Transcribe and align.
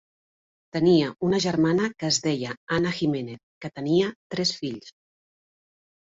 Tenia 0.75 1.09
una 1.25 1.41
germana 1.43 1.83
que 1.99 2.07
es 2.13 2.17
deia 2.23 2.53
Ana 2.77 2.93
Jiménez, 2.99 3.39
que 3.65 3.71
tenia 3.75 4.07
tres 4.35 4.55
fills. 4.63 4.89